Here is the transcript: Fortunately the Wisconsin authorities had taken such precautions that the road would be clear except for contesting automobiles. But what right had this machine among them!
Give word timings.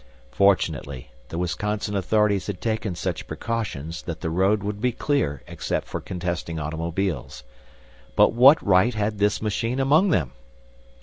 Fortunately 0.31 1.11
the 1.29 1.37
Wisconsin 1.37 1.95
authorities 1.95 2.47
had 2.47 2.59
taken 2.59 2.95
such 2.95 3.27
precautions 3.27 4.01
that 4.01 4.21
the 4.21 4.31
road 4.31 4.63
would 4.63 4.81
be 4.81 4.91
clear 4.91 5.43
except 5.45 5.87
for 5.87 6.01
contesting 6.01 6.57
automobiles. 6.59 7.43
But 8.15 8.33
what 8.33 8.59
right 8.65 8.95
had 8.95 9.19
this 9.19 9.43
machine 9.43 9.79
among 9.79 10.09
them! 10.09 10.31